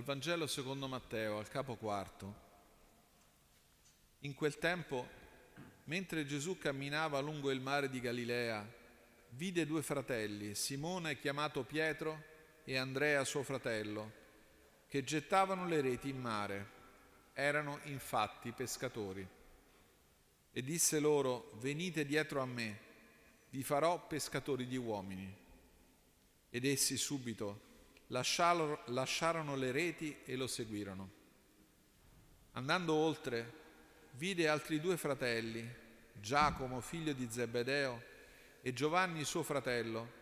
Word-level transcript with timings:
Dal 0.00 0.08
Vangelo 0.08 0.46
secondo 0.46 0.88
Matteo 0.88 1.36
al 1.36 1.48
capo 1.48 1.76
quarto. 1.76 2.34
In 4.20 4.34
quel 4.34 4.56
tempo, 4.56 5.06
mentre 5.84 6.24
Gesù 6.24 6.56
camminava 6.56 7.20
lungo 7.20 7.50
il 7.50 7.60
mare 7.60 7.90
di 7.90 8.00
Galilea, 8.00 8.66
vide 9.32 9.66
due 9.66 9.82
fratelli, 9.82 10.54
Simone 10.54 11.18
chiamato 11.18 11.64
Pietro 11.64 12.24
e 12.64 12.78
Andrea 12.78 13.22
suo 13.24 13.42
fratello, 13.42 14.12
che 14.88 15.04
gettavano 15.04 15.66
le 15.66 15.82
reti 15.82 16.08
in 16.08 16.18
mare. 16.18 16.70
Erano 17.34 17.78
infatti 17.82 18.52
pescatori. 18.52 19.28
E 20.50 20.62
disse 20.62 20.98
loro, 20.98 21.52
venite 21.56 22.06
dietro 22.06 22.40
a 22.40 22.46
me, 22.46 22.78
vi 23.50 23.62
farò 23.62 24.06
pescatori 24.06 24.66
di 24.66 24.78
uomini. 24.78 25.30
Ed 26.48 26.64
essi 26.64 26.96
subito 26.96 27.68
lasciarono 28.10 29.56
le 29.56 29.72
reti 29.72 30.16
e 30.24 30.36
lo 30.36 30.46
seguirono. 30.46 31.18
Andando 32.52 32.94
oltre, 32.94 33.58
vide 34.12 34.48
altri 34.48 34.80
due 34.80 34.96
fratelli, 34.96 35.68
Giacomo, 36.12 36.80
figlio 36.80 37.12
di 37.12 37.28
Zebedeo, 37.30 38.02
e 38.62 38.72
Giovanni, 38.72 39.24
suo 39.24 39.42
fratello, 39.42 40.18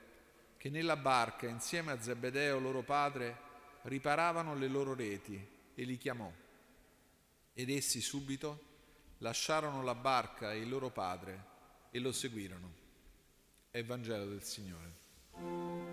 che 0.57 0.71
nella 0.71 0.97
barca, 0.97 1.47
insieme 1.47 1.93
a 1.93 2.01
Zebedeo, 2.01 2.59
loro 2.59 2.83
padre, 2.83 3.47
riparavano 3.83 4.55
le 4.55 4.69
loro 4.69 4.95
reti, 4.95 5.57
e 5.75 5.85
li 5.85 5.97
chiamò. 5.97 6.31
Ed 7.55 7.71
essi 7.71 8.01
subito 8.01 8.67
lasciarono 9.19 9.83
la 9.83 9.95
barca 9.95 10.53
e 10.53 10.59
il 10.59 10.69
loro 10.69 10.91
padre 10.91 11.45
e 11.91 11.99
lo 11.99 12.13
seguirono. 12.13 12.75
È 13.71 13.79
il 13.79 13.87
Vangelo 13.87 14.27
del 14.27 14.43
Signore. 14.43 15.88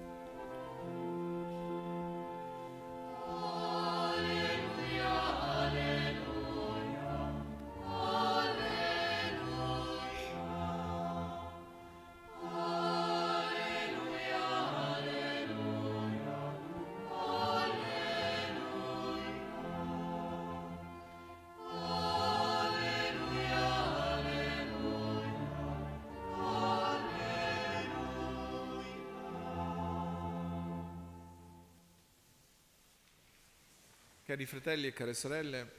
Cari 34.35 34.47
fratelli 34.47 34.87
e 34.87 34.91
care 34.91 35.13
sorelle, 35.13 35.71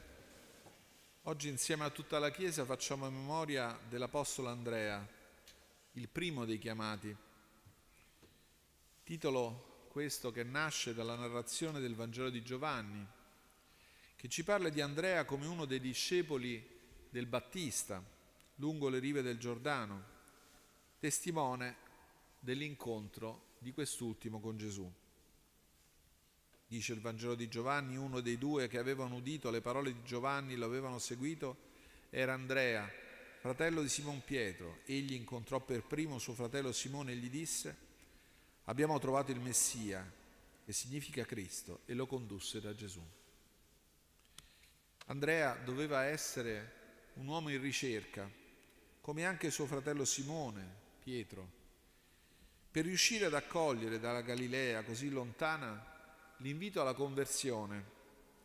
oggi 1.24 1.50
insieme 1.50 1.84
a 1.84 1.90
tutta 1.90 2.18
la 2.18 2.30
Chiesa 2.30 2.64
facciamo 2.64 3.04
memoria 3.10 3.78
dell'Apostolo 3.86 4.48
Andrea, 4.48 5.06
il 5.92 6.08
primo 6.08 6.46
dei 6.46 6.56
chiamati. 6.56 7.14
Titolo 9.04 9.88
questo 9.90 10.32
che 10.32 10.42
nasce 10.42 10.94
dalla 10.94 11.16
narrazione 11.16 11.80
del 11.80 11.94
Vangelo 11.94 12.30
di 12.30 12.42
Giovanni, 12.42 13.06
che 14.16 14.28
ci 14.30 14.42
parla 14.42 14.70
di 14.70 14.80
Andrea 14.80 15.26
come 15.26 15.44
uno 15.44 15.66
dei 15.66 15.78
discepoli 15.78 16.66
del 17.10 17.26
Battista 17.26 18.02
lungo 18.54 18.88
le 18.88 19.00
rive 19.00 19.20
del 19.20 19.36
Giordano, 19.36 20.02
testimone 20.98 21.76
dell'incontro 22.38 23.56
di 23.58 23.74
quest'ultimo 23.74 24.40
con 24.40 24.56
Gesù. 24.56 24.90
Dice 26.68 26.92
il 26.92 27.00
Vangelo 27.00 27.36
di 27.36 27.48
Giovanni, 27.48 27.96
uno 27.96 28.20
dei 28.20 28.38
due 28.38 28.66
che 28.66 28.78
avevano 28.78 29.16
udito 29.16 29.50
le 29.50 29.60
parole 29.60 29.92
di 29.92 30.02
Giovanni 30.04 30.54
e 30.54 30.56
lo 30.56 30.66
avevano 30.66 30.98
seguito 30.98 31.74
era 32.10 32.32
Andrea, 32.32 32.90
fratello 33.40 33.82
di 33.82 33.88
Simon 33.88 34.22
Pietro. 34.24 34.78
Egli 34.86 35.12
incontrò 35.12 35.60
per 35.60 35.82
primo 35.82 36.18
suo 36.18 36.34
fratello 36.34 36.72
Simone 36.72 37.12
e 37.12 37.16
gli 37.16 37.28
disse, 37.28 37.76
abbiamo 38.64 38.98
trovato 38.98 39.30
il 39.30 39.40
Messia, 39.40 40.10
che 40.64 40.72
significa 40.72 41.24
Cristo, 41.24 41.80
e 41.84 41.94
lo 41.94 42.06
condusse 42.06 42.60
da 42.60 42.74
Gesù. 42.74 43.02
Andrea 45.06 45.54
doveva 45.54 46.04
essere 46.04 46.72
un 47.14 47.26
uomo 47.26 47.50
in 47.50 47.60
ricerca, 47.60 48.28
come 49.00 49.24
anche 49.24 49.50
suo 49.50 49.66
fratello 49.66 50.04
Simone, 50.04 50.84
Pietro. 51.02 51.48
Per 52.70 52.84
riuscire 52.84 53.26
ad 53.26 53.34
accogliere 53.34 54.00
dalla 54.00 54.22
Galilea 54.22 54.82
così 54.82 55.10
lontana 55.10 55.94
l'invito 56.38 56.80
alla 56.80 56.94
conversione 56.94 57.94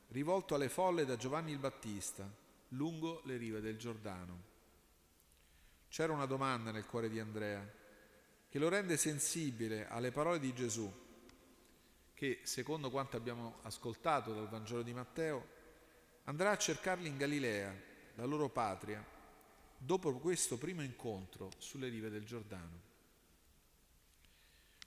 rivolto 0.09 0.55
alle 0.55 0.69
folle 0.69 1.05
da 1.05 1.15
Giovanni 1.15 1.51
il 1.51 1.57
Battista 1.57 2.29
lungo 2.69 3.21
le 3.25 3.37
rive 3.37 3.61
del 3.61 3.77
Giordano. 3.77 4.49
C'era 5.89 6.13
una 6.13 6.25
domanda 6.25 6.71
nel 6.71 6.85
cuore 6.85 7.09
di 7.09 7.19
Andrea 7.19 7.79
che 8.49 8.59
lo 8.59 8.69
rende 8.69 8.97
sensibile 8.97 9.87
alle 9.87 10.11
parole 10.11 10.39
di 10.39 10.53
Gesù 10.53 10.91
che, 12.13 12.41
secondo 12.43 12.91
quanto 12.91 13.17
abbiamo 13.17 13.57
ascoltato 13.63 14.33
dal 14.33 14.47
Vangelo 14.47 14.83
di 14.83 14.93
Matteo, 14.93 15.43
andrà 16.25 16.51
a 16.51 16.57
cercarli 16.57 17.07
in 17.07 17.17
Galilea, 17.17 17.75
la 18.13 18.25
loro 18.25 18.47
patria, 18.47 19.03
dopo 19.75 20.13
questo 20.19 20.59
primo 20.59 20.83
incontro 20.83 21.49
sulle 21.57 21.89
rive 21.89 22.11
del 22.11 22.23
Giordano. 22.23 22.79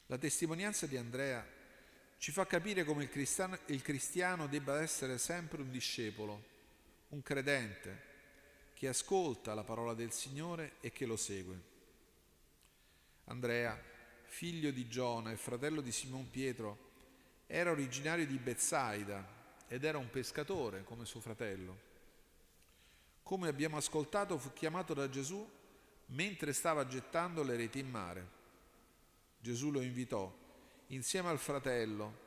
La 0.06 0.16
testimonianza 0.16 0.86
di 0.86 0.96
Andrea 0.96 1.44
ci 2.24 2.32
fa 2.32 2.46
capire 2.46 2.84
come 2.84 3.02
il 3.02 3.10
cristiano, 3.10 3.58
il 3.66 3.82
cristiano 3.82 4.46
debba 4.46 4.80
essere 4.80 5.18
sempre 5.18 5.60
un 5.60 5.70
discepolo, 5.70 6.42
un 7.10 7.22
credente, 7.22 8.00
che 8.72 8.88
ascolta 8.88 9.52
la 9.52 9.62
parola 9.62 9.92
del 9.92 10.10
Signore 10.10 10.76
e 10.80 10.90
che 10.90 11.04
lo 11.04 11.18
segue. 11.18 11.60
Andrea, 13.24 13.78
figlio 14.24 14.70
di 14.70 14.88
Giona 14.88 15.32
e 15.32 15.36
fratello 15.36 15.82
di 15.82 15.92
Simon 15.92 16.30
Pietro, 16.30 16.92
era 17.46 17.70
originario 17.70 18.26
di 18.26 18.38
Bezzaida 18.38 19.22
ed 19.68 19.84
era 19.84 19.98
un 19.98 20.08
pescatore 20.08 20.82
come 20.82 21.04
suo 21.04 21.20
fratello. 21.20 21.78
Come 23.22 23.48
abbiamo 23.48 23.76
ascoltato, 23.76 24.38
fu 24.38 24.50
chiamato 24.54 24.94
da 24.94 25.10
Gesù 25.10 25.46
mentre 26.06 26.54
stava 26.54 26.86
gettando 26.86 27.42
le 27.42 27.56
reti 27.56 27.80
in 27.80 27.90
mare. 27.90 28.28
Gesù 29.40 29.70
lo 29.70 29.82
invitò 29.82 30.42
insieme 30.88 31.28
al 31.28 31.38
fratello 31.38 32.22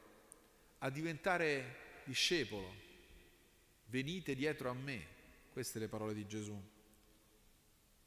a 0.80 0.90
diventare 0.90 2.02
discepolo. 2.04 2.86
Venite 3.86 4.36
dietro 4.36 4.70
a 4.70 4.74
me, 4.74 5.06
queste 5.52 5.80
le 5.80 5.88
parole 5.88 6.14
di 6.14 6.28
Gesù. 6.28 6.60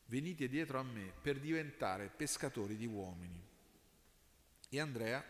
Venite 0.06 0.48
dietro 0.48 0.78
a 0.78 0.82
me 0.82 1.12
per 1.22 1.38
diventare 1.38 2.08
pescatori 2.08 2.76
di 2.76 2.86
uomini. 2.86 3.40
E 4.68 4.80
Andrea 4.80 5.24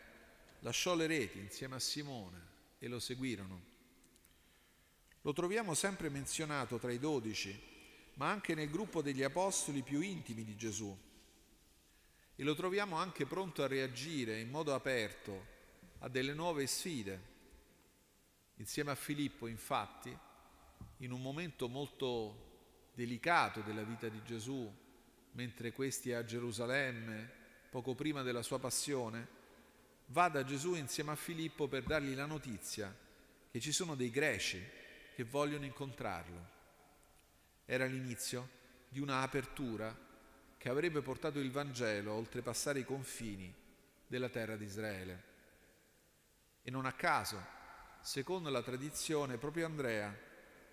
lasciò 0.61 0.95
le 0.95 1.07
reti 1.07 1.39
insieme 1.39 1.77
a 1.77 1.81
Simone 1.81 2.49
e 2.79 2.89
lo 2.89 2.99
seguirono. 2.99 3.69
Lo 5.23 5.33
troviamo 5.33 5.75
sempre 5.75 6.09
menzionato 6.09 6.79
tra 6.79 6.91
i 6.93 6.99
dodici, 6.99 7.59
ma 8.15 8.31
anche 8.31 8.55
nel 8.55 8.71
gruppo 8.71 9.03
degli 9.03 9.23
apostoli 9.23 9.83
più 9.83 10.01
intimi 10.01 10.45
di 10.45 10.57
Gesù, 10.57 10.97
e 12.41 12.43
lo 12.43 12.55
troviamo 12.55 12.97
anche 12.97 13.27
pronto 13.27 13.63
a 13.63 13.67
reagire 13.67 14.41
in 14.41 14.49
modo 14.49 14.73
aperto 14.73 15.45
a 15.99 16.09
delle 16.09 16.33
nuove 16.33 16.67
sfide. 16.67 17.29
Insieme 18.55 18.93
a 18.93 18.95
Filippo, 18.95 19.47
infatti, 19.47 20.17
in 20.97 21.13
un 21.13 21.21
momento 21.21 21.69
molto 21.69 22.89
delicato 22.95 23.61
della 23.61 23.83
vita 23.83 24.09
di 24.09 24.23
Gesù, 24.25 24.75
mentre 25.33 25.73
questi 25.73 26.13
è 26.13 26.15
a 26.15 26.25
Gerusalemme, 26.25 27.31
poco 27.69 27.95
prima 27.95 28.23
della 28.23 28.43
sua 28.43 28.59
passione, 28.59 29.29
va 30.07 30.31
da 30.31 30.43
Gesù 30.43 30.77
insieme 30.77 31.11
a 31.11 31.17
Filippo 31.17 31.69
per 31.69 31.83
dargli 31.83 32.15
la 32.15 32.25
notizia 32.25 32.97
che 33.51 33.61
ci 33.61 33.71
sono 33.71 33.95
dei 33.95 34.09
greci 34.09 34.65
che 35.15 35.25
vogliono 35.25 35.67
incontrarlo. 35.67 36.49
Era 37.67 37.85
l'inizio 37.85 38.49
di 38.89 38.99
una 38.99 39.21
apertura 39.21 40.09
che 40.61 40.69
avrebbe 40.69 41.01
portato 41.01 41.39
il 41.39 41.51
Vangelo 41.51 42.11
a 42.11 42.17
oltrepassare 42.17 42.81
i 42.81 42.85
confini 42.85 43.51
della 44.07 44.29
terra 44.29 44.57
di 44.57 44.67
Israele. 44.67 45.25
E 46.61 46.71
non 46.71 46.85
a 46.85 46.93
caso, 46.93 47.43
secondo 48.03 48.51
la 48.51 48.63
tradizione, 48.63 49.39
proprio 49.39 49.65
Andrea 49.65 50.15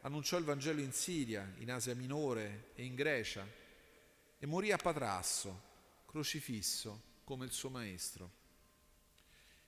annunciò 0.01 0.37
il 0.37 0.43
Vangelo 0.43 0.81
in 0.81 0.91
Siria, 0.91 1.49
in 1.59 1.71
Asia 1.71 1.95
Minore 1.95 2.71
e 2.75 2.83
in 2.83 2.95
Grecia 2.95 3.47
e 4.37 4.45
morì 4.45 4.73
a 4.73 4.77
Patrasso, 4.77 5.61
crocifisso 6.05 7.03
come 7.23 7.45
il 7.45 7.53
suo 7.53 7.69
maestro. 7.69 8.31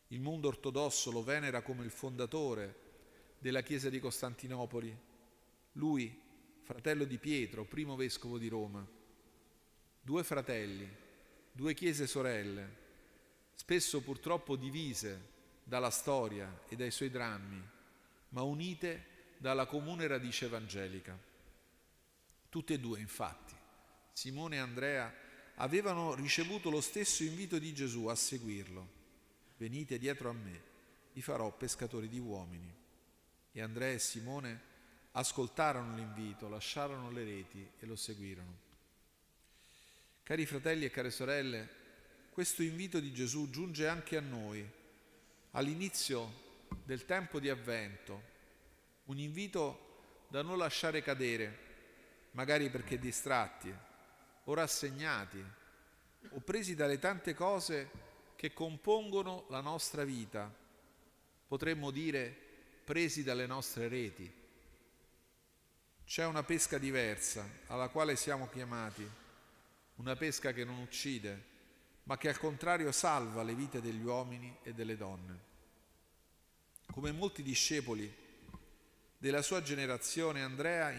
Il 0.07 0.19
mondo 0.19 0.49
ortodosso 0.49 1.11
lo 1.11 1.23
venera 1.23 1.61
come 1.61 1.85
il 1.85 1.91
fondatore 1.91 3.37
della 3.39 3.61
Chiesa 3.61 3.87
di 3.87 4.01
Costantinopoli. 4.01 4.93
Lui, 5.73 6.21
fratello 6.61 7.05
di 7.05 7.17
Pietro, 7.17 7.63
primo 7.63 7.95
vescovo 7.95 8.37
di 8.37 8.49
Roma 8.49 8.97
due 10.09 10.23
fratelli, 10.23 10.89
due 11.51 11.75
chiese 11.75 12.07
sorelle, 12.07 12.77
spesso 13.53 14.01
purtroppo 14.01 14.55
divise 14.55 15.27
dalla 15.63 15.91
storia 15.91 16.61
e 16.67 16.75
dai 16.75 16.89
suoi 16.89 17.11
drammi, 17.11 17.63
ma 18.29 18.41
unite 18.41 19.05
dalla 19.37 19.67
comune 19.67 20.07
radice 20.07 20.45
evangelica. 20.45 21.15
Tutte 22.49 22.73
e 22.73 22.79
due, 22.79 22.99
infatti, 22.99 23.53
Simone 24.11 24.55
e 24.55 24.59
Andrea, 24.59 25.13
avevano 25.57 26.15
ricevuto 26.15 26.71
lo 26.71 26.81
stesso 26.81 27.21
invito 27.21 27.59
di 27.59 27.71
Gesù 27.71 28.07
a 28.07 28.15
seguirlo. 28.15 28.87
Venite 29.57 29.99
dietro 29.99 30.31
a 30.31 30.33
me, 30.33 30.61
vi 31.13 31.21
farò 31.21 31.55
pescatori 31.55 32.07
di 32.07 32.17
uomini. 32.17 32.75
E 33.51 33.61
Andrea 33.61 33.93
e 33.93 33.99
Simone 33.99 34.59
ascoltarono 35.11 35.95
l'invito, 35.95 36.49
lasciarono 36.49 37.11
le 37.11 37.23
reti 37.23 37.69
e 37.77 37.85
lo 37.85 37.95
seguirono. 37.95 38.68
Cari 40.29 40.45
fratelli 40.45 40.85
e 40.85 40.91
care 40.91 41.09
sorelle, 41.09 41.67
questo 42.29 42.61
invito 42.61 42.99
di 42.99 43.11
Gesù 43.11 43.49
giunge 43.49 43.87
anche 43.87 44.15
a 44.15 44.21
noi 44.21 44.63
all'inizio 45.53 46.67
del 46.83 47.03
tempo 47.05 47.39
di 47.39 47.49
avvento, 47.49 48.21
un 49.05 49.17
invito 49.17 50.27
da 50.27 50.43
non 50.43 50.59
lasciare 50.59 51.01
cadere, 51.01 51.57
magari 52.33 52.69
perché 52.69 52.99
distratti 52.99 53.73
o 54.43 54.53
rassegnati 54.53 55.43
o 56.29 56.39
presi 56.41 56.75
dalle 56.75 56.99
tante 56.99 57.33
cose 57.33 57.89
che 58.35 58.53
compongono 58.53 59.47
la 59.49 59.61
nostra 59.61 60.03
vita, 60.03 60.53
potremmo 61.47 61.89
dire 61.89 62.29
presi 62.83 63.23
dalle 63.23 63.47
nostre 63.47 63.87
reti. 63.87 64.31
C'è 66.05 66.23
una 66.27 66.43
pesca 66.43 66.77
diversa 66.77 67.49
alla 67.65 67.87
quale 67.87 68.15
siamo 68.15 68.47
chiamati, 68.47 69.09
una 69.99 70.15
pesca 70.15 70.53
che 70.53 70.63
non 70.63 70.77
uccide, 70.77 71.45
ma 72.03 72.17
che 72.17 72.29
al 72.29 72.39
contrario 72.39 72.91
salva 72.91 73.43
le 73.43 73.53
vite 73.53 73.81
degli 73.81 74.03
uomini 74.03 74.57
e 74.63 74.73
delle 74.73 74.95
donne. 74.95 75.47
Come 76.89 77.11
molti 77.11 77.43
discepoli 77.43 78.11
della 79.17 79.41
sua 79.41 79.61
generazione, 79.61 80.41
Andrea 80.41 80.91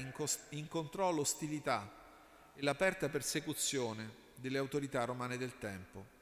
incontrò 0.51 1.11
l'ostilità 1.11 2.53
e 2.55 2.63
l'aperta 2.63 3.09
persecuzione 3.09 4.29
delle 4.35 4.59
autorità 4.59 5.05
romane 5.05 5.39
del 5.39 5.59
tempo. 5.59 6.19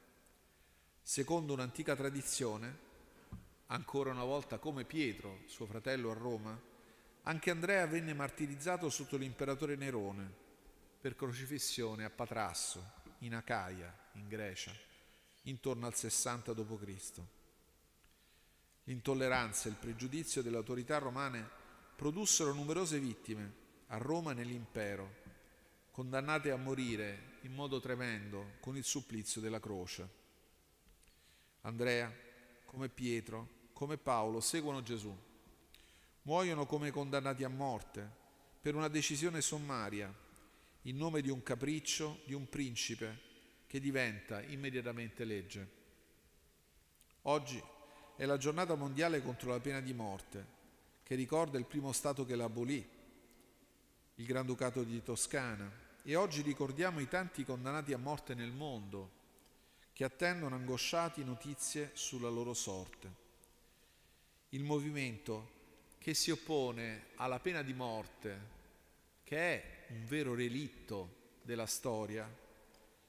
Secondo 1.03 1.55
un'antica 1.55 1.97
tradizione, 1.97 2.87
ancora 3.67 4.13
una 4.13 4.25
volta 4.25 4.59
come 4.59 4.85
Pietro, 4.85 5.41
suo 5.47 5.67
fratello 5.67 6.13
a 6.13 6.15
Roma, 6.15 6.59
anche 7.23 7.51
Andrea 7.51 7.87
venne 7.87 8.15
martirizzato 8.15 8.89
sotto 8.89 9.17
l'imperatore 9.17 9.75
Nerone 9.75 10.47
per 11.01 11.15
crocifissione 11.15 12.05
a 12.05 12.11
Patrasso, 12.11 12.97
in 13.19 13.35
Acaia, 13.35 13.97
in 14.13 14.29
Grecia, 14.29 14.73
intorno 15.43 15.87
al 15.87 15.95
60 15.95 16.53
d.C. 16.53 17.21
L'intolleranza 18.85 19.69
e 19.69 19.73
il 19.73 19.77
pregiudizio 19.77 20.43
delle 20.43 20.57
autorità 20.57 20.99
romane 20.99 21.49
produssero 21.95 22.53
numerose 22.53 22.99
vittime 22.99 23.67
a 23.89 23.99
Roma 23.99 24.33
e 24.33 24.35
nell'impero, 24.35 25.27
condannate 25.91 26.51
a 26.51 26.57
morire 26.57 27.37
in 27.43 27.55
modo 27.55 27.81
tremendo 27.81 28.57
con 28.61 28.77
il 28.77 28.85
supplizio 28.85 29.41
della 29.41 29.61
croce. 29.61 30.09
Andrea, 31.63 32.13
come 32.65 32.89
Pietro, 32.89 33.49
come 33.73 33.97
Paolo, 33.97 34.41
seguono 34.41 34.83
Gesù. 34.83 35.17
Muoiono 36.23 36.67
come 36.67 36.91
condannati 36.91 37.45
a 37.45 37.49
morte 37.49 38.11
per 38.61 38.75
una 38.75 38.89
decisione 38.89 39.41
sommaria, 39.41 40.13
in 40.83 40.97
nome 40.97 41.21
di 41.21 41.31
un 41.31 41.43
capriccio 41.43 42.21
di 42.25 42.35
un 42.35 42.49
principe 42.49 43.27
che 43.67 43.81
diventa 43.81 44.43
immediatamente 44.43 45.25
legge. 45.25 45.77
Oggi 47.23 47.63
è 48.17 48.25
la 48.25 48.37
giornata 48.37 48.75
mondiale 48.75 49.23
contro 49.23 49.51
la 49.51 49.61
pena 49.61 49.81
di 49.81 49.93
morte, 49.93 50.57
che 51.03 51.15
ricorda 51.15 51.59
il 51.59 51.67
primo 51.67 51.93
Stato 51.93 52.25
che 52.25 52.35
l'abolì, 52.35 52.89
il 54.15 54.25
Granducato 54.27 54.83
di 54.83 55.03
Toscana, 55.03 55.71
e 56.03 56.15
oggi 56.15 56.43
ricordiamo 56.43 57.01
i 57.01 57.09
tanti 57.09 57.45
condannati 57.45 57.93
a 57.93 57.99
morte 57.99 58.35
nel 58.35 58.51
mondo, 58.51 59.17
che 59.93 60.05
attendono 60.05 60.55
angosciati 60.55 61.23
notizie 61.25 61.91
sulla 61.93 62.29
loro 62.29 62.55
sorte. 62.55 63.27
Il 64.51 64.65
movimento 64.65 65.57
che 65.99 66.15
si 66.15 66.31
oppone 66.31 67.09
alla 67.17 67.41
pena 67.41 67.63
di 67.63 67.75
morte, 67.75 68.41
che 69.25 69.37
è 69.37 69.78
un 69.89 70.05
vero 70.07 70.35
relitto 70.35 71.17
della 71.43 71.67
storia, 71.67 72.29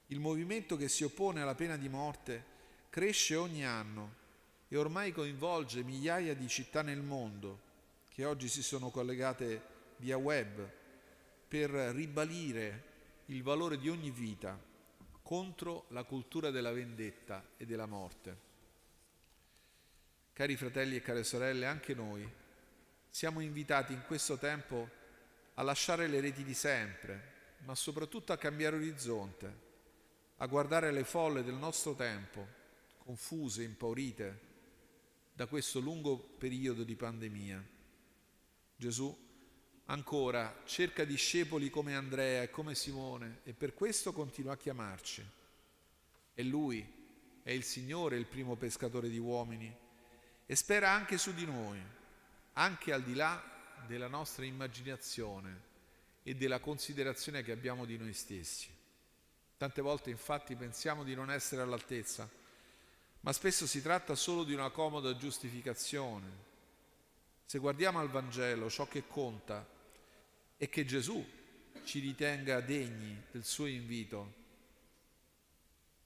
il 0.08 0.20
movimento 0.20 0.78
che 0.78 0.88
si 0.88 1.04
oppone 1.04 1.42
alla 1.42 1.56
pena 1.56 1.78
di 1.78 1.90
morte 1.90 2.58
cresce 2.90 3.36
ogni 3.36 3.66
anno 3.66 4.16
e 4.68 4.78
ormai 4.78 5.12
coinvolge 5.12 5.84
migliaia 5.84 6.34
di 6.34 6.48
città 6.48 6.82
nel 6.82 7.02
mondo 7.02 7.68
che 8.10 8.26
oggi 8.26 8.48
si 8.48 8.64
sono 8.64 8.90
collegate 8.90 9.62
via 9.98 10.18
web 10.18 10.68
per 11.48 11.70
ribalire 11.70 12.84
il 13.26 13.44
valore 13.44 13.78
di 13.78 13.90
ogni 13.90 14.12
vita 14.12 14.60
contro 15.22 15.86
la 15.90 16.04
cultura 16.04 16.50
della 16.50 16.72
vendetta 16.72 17.52
e 17.58 17.66
della 17.66 17.86
morte. 17.86 18.48
Cari 20.34 20.56
fratelli 20.56 20.96
e 20.96 21.02
care 21.02 21.24
sorelle, 21.24 21.66
anche 21.66 21.94
noi 21.94 22.28
siamo 23.10 23.40
invitati 23.40 23.94
in 23.94 24.04
questo 24.08 24.38
tempo 24.38 24.90
a 25.60 25.62
lasciare 25.62 26.08
le 26.08 26.22
reti 26.22 26.46
di 26.46 26.54
sempre, 26.54 27.58
ma 27.66 27.76
soprattutto 27.76 28.32
a 28.32 28.38
cambiare 28.38 28.78
orizzonte, 28.78 29.68
a 30.38 30.46
guardare 30.48 30.90
le 30.94 31.04
folle 31.04 31.44
del 31.44 31.56
nostro 31.56 31.96
tempo, 31.96 32.48
confuse, 33.00 33.64
impaurite, 33.64 34.48
da 35.34 35.48
questo 35.48 35.82
lungo 35.82 36.18
periodo 36.18 36.86
di 36.86 36.96
pandemia. 36.96 37.62
Gesù 38.78 39.28
ancora 39.88 40.62
cerca 40.64 41.04
discepoli 41.04 41.70
come 41.70 41.94
Andrea 41.94 42.44
e 42.44 42.50
come 42.50 42.74
Simone 42.74 43.40
e 43.44 43.52
per 43.52 43.74
questo 43.74 44.14
continua 44.14 44.54
a 44.54 44.58
chiamarci. 44.58 45.26
E 46.36 46.44
lui 46.44 46.88
è 47.44 47.52
il 47.52 47.64
Signore, 47.64 48.16
il 48.16 48.28
primo 48.28 48.56
pescatore 48.56 49.10
di 49.10 49.18
uomini 49.18 49.76
e 50.46 50.56
spera 50.56 50.92
anche 50.92 51.18
su 51.18 51.34
di 51.34 51.46
noi, 51.46 51.82
anche 52.54 52.94
al 52.94 53.04
di 53.04 53.14
là 53.14 53.58
della 53.88 54.08
nostra 54.08 54.46
immaginazione 54.46 55.68
e 56.24 56.36
della 56.36 56.60
considerazione 56.60 57.44
che 57.44 57.52
abbiamo 57.52 57.86
di 57.86 57.98
noi 57.98 58.14
stessi. 58.14 58.70
Tante 59.58 59.82
volte 59.82 60.10
infatti 60.10 60.56
pensiamo 60.56 61.04
di 61.04 61.16
non 61.16 61.32
essere 61.32 61.62
all'altezza 61.62 62.30
ma 63.22 63.34
spesso 63.34 63.68
si 63.68 63.82
tratta 63.82 64.16
solo 64.16 64.44
di 64.44 64.54
una 64.54 64.70
comoda 64.70 65.16
giustificazione. 65.16 66.48
Se 67.46 67.60
guardiamo 67.60 68.00
al 68.00 68.10
Vangelo, 68.10 68.70
ciò 68.70 68.88
che 68.88 69.08
conta 69.08 69.68
è 70.56 70.70
che 70.70 70.86
Gesù 70.86 71.26
ci 71.84 72.00
ritenga 72.00 72.62
degni 72.62 73.22
del 73.32 73.44
suo 73.44 73.66
invito. 73.66 74.38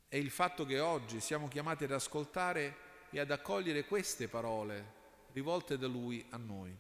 È 0.08 0.16
il 0.16 0.32
fatto 0.32 0.66
che 0.66 0.80
oggi 0.80 1.20
siamo 1.20 1.48
chiamati 1.48 1.84
ad 1.84 1.92
ascoltare 1.92 2.92
e 3.12 3.20
ad 3.20 3.30
accogliere 3.30 3.86
queste 3.86 4.28
parole 4.28 5.02
rivolte 5.34 5.78
da 5.78 5.88
Lui 5.88 6.26
a 6.30 6.38
noi. 6.38 6.76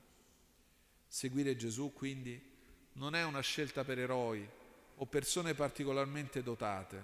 Seguire 1.14 1.56
Gesù 1.56 1.94
quindi 1.94 2.42
non 2.94 3.14
è 3.14 3.24
una 3.24 3.42
scelta 3.42 3.84
per 3.84 4.00
eroi 4.00 4.50
o 4.96 5.06
persone 5.06 5.54
particolarmente 5.54 6.42
dotate, 6.42 7.04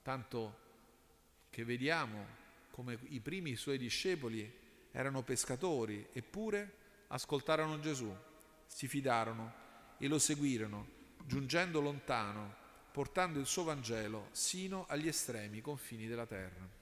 tanto 0.00 0.58
che 1.50 1.62
vediamo 1.62 2.24
come 2.70 2.98
i 3.10 3.20
primi 3.20 3.54
suoi 3.54 3.76
discepoli 3.76 4.50
erano 4.92 5.20
pescatori, 5.20 6.08
eppure 6.10 6.76
ascoltarono 7.08 7.80
Gesù, 7.80 8.10
si 8.66 8.88
fidarono 8.88 9.52
e 9.98 10.08
lo 10.08 10.18
seguirono, 10.18 10.86
giungendo 11.26 11.82
lontano, 11.82 12.54
portando 12.92 13.38
il 13.38 13.46
suo 13.46 13.64
Vangelo 13.64 14.28
sino 14.30 14.86
agli 14.88 15.06
estremi 15.06 15.60
confini 15.60 16.06
della 16.06 16.24
terra. 16.24 16.81